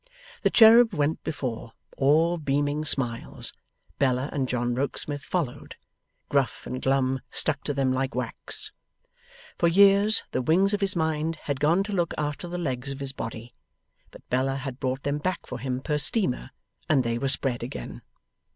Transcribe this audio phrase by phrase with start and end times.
[0.41, 3.53] The cherub went before, all beaming smiles;
[3.99, 5.75] Bella and John Rokesmith followed;
[6.27, 8.71] Gruff and Glum stuck to them like wax.
[9.59, 12.99] For years, the wings of his mind had gone to look after the legs of
[12.99, 13.53] his body;
[14.09, 16.49] but Bella had brought them back for him per steamer,
[16.89, 18.01] and they were spread again.